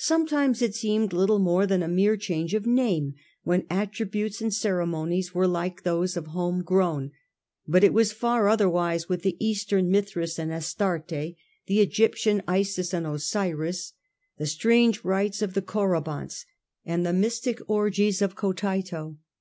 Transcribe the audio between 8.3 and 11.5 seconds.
otherwise with the Eastern Mithras and Astarte,